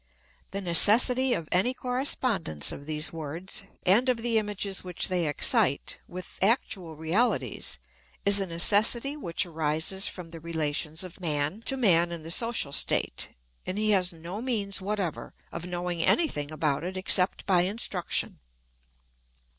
[0.49, 5.99] The necessity of any correspondence of these words, and of the images which they excite,
[6.07, 7.77] with actual realities,
[8.25, 12.71] is a necessity which arises from the relations of man to man in the social
[12.71, 13.29] state,
[13.67, 18.39] and he has no means whatever of knowing any thing about it except by instruction.